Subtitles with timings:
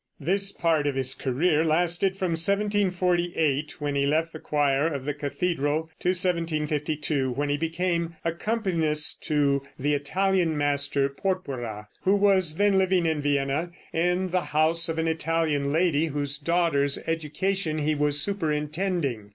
[0.19, 5.13] This part of his career lasted from 1748, when he left the choir of the
[5.13, 12.79] cathedral, to 1752, when he became accompanist to the Italian master, Porpora, who was then
[12.79, 18.19] living in Vienna in the house of an Italian lady, whose daughter's education he was
[18.19, 19.29] superintending.